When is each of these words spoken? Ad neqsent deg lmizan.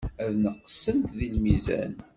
Ad 0.23 0.33
neqsent 0.43 1.07
deg 1.19 1.29
lmizan. 1.35 1.93